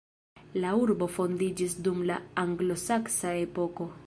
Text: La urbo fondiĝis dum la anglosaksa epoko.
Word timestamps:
La 0.63 0.71
urbo 0.85 1.07
fondiĝis 1.17 1.77
dum 1.89 2.01
la 2.13 2.19
anglosaksa 2.45 3.37
epoko. 3.49 3.93